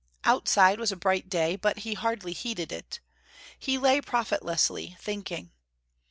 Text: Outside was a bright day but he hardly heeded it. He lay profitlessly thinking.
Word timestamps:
Outside 0.23 0.79
was 0.79 0.91
a 0.91 0.95
bright 0.95 1.29
day 1.29 1.55
but 1.55 1.77
he 1.85 1.93
hardly 1.93 2.33
heeded 2.33 2.71
it. 2.71 2.99
He 3.59 3.77
lay 3.77 4.01
profitlessly 4.01 4.97
thinking. 4.99 5.51